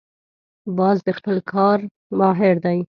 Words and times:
باز 0.77 0.97
د 1.07 1.09
خپل 1.17 1.37
کار 1.53 1.77
ماهر 2.19 2.55
دی 2.65 2.79